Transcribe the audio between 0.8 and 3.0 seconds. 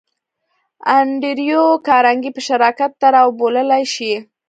انډریو کارنګي به شراکت